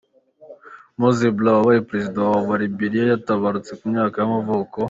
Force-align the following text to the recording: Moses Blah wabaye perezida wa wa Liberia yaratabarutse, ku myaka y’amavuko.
Moses 0.99 1.31
Blah 1.37 1.55
wabaye 1.57 1.81
perezida 1.89 2.17
wa 2.27 2.37
wa 2.49 2.55
Liberia 2.63 3.01
yaratabarutse, 3.03 3.71
ku 3.79 3.85
myaka 3.93 4.15
y’amavuko. 4.17 4.77